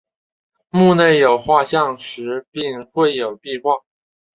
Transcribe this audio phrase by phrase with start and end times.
[0.69, 3.83] 墓内有画像石并绘有壁画。